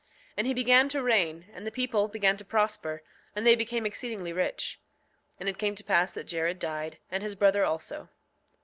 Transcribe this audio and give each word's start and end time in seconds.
6:28 0.29 0.33
And 0.39 0.47
he 0.47 0.53
began 0.55 0.89
to 0.89 1.03
reign, 1.03 1.45
and 1.53 1.67
the 1.67 1.71
people 1.71 2.07
began 2.07 2.35
to 2.37 2.43
prosper; 2.43 3.03
and 3.35 3.45
they 3.45 3.53
became 3.53 3.85
exceedingly 3.85 4.33
rich. 4.33 4.81
6:29 5.33 5.35
And 5.41 5.49
it 5.49 5.59
came 5.59 5.75
to 5.75 5.83
pass 5.83 6.15
that 6.15 6.23
Jared 6.27 6.57
died, 6.57 6.97
and 7.11 7.21
his 7.21 7.35
brother 7.35 7.63
also. 7.63 8.09